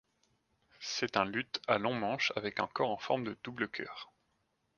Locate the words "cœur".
3.69-4.11